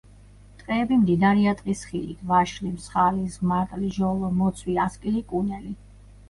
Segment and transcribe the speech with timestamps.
[0.59, 5.77] ტყეები მდიდარია ტყის ხილით: ვაშლი, მსხალი, ზღმარტლი, ჟოლო, მოცვი, ასკილი, კუნელი.